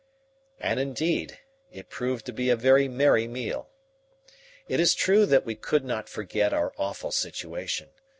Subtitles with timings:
[0.59, 1.37] And, indeed,
[1.71, 3.69] it proved to be a very merry meal.
[4.67, 7.89] It is true that we could not forget our awful situation.